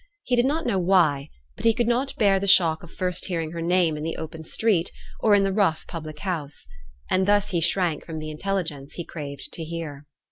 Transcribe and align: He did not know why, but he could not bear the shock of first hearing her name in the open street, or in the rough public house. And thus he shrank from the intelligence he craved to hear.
He 0.23 0.35
did 0.35 0.47
not 0.47 0.65
know 0.65 0.79
why, 0.79 1.29
but 1.55 1.63
he 1.63 1.75
could 1.75 1.87
not 1.87 2.15
bear 2.15 2.39
the 2.39 2.47
shock 2.47 2.81
of 2.81 2.89
first 2.91 3.25
hearing 3.25 3.51
her 3.51 3.61
name 3.61 3.95
in 3.95 4.01
the 4.01 4.15
open 4.17 4.43
street, 4.43 4.89
or 5.19 5.35
in 5.35 5.43
the 5.43 5.53
rough 5.53 5.85
public 5.85 6.17
house. 6.21 6.65
And 7.11 7.27
thus 7.27 7.49
he 7.49 7.61
shrank 7.61 8.03
from 8.03 8.17
the 8.17 8.31
intelligence 8.31 8.93
he 8.93 9.05
craved 9.05 9.53
to 9.53 9.63
hear. 9.63 10.07